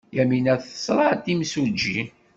Yamina 0.17 0.53
teẓra-d 0.63 1.25
imsujji. 1.33 2.01